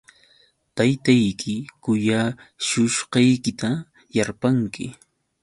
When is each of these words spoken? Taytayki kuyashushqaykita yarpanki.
Taytayki 0.75 1.53
kuyashushqaykita 1.83 3.69
yarpanki. 4.15 4.85